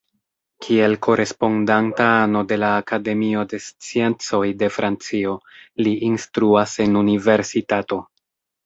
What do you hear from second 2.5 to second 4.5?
de la Akademio de Sciencoj